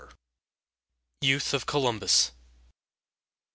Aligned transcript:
YOUTH 1.21 1.53
OF 1.53 1.67
COLUMBUS. 1.67 2.31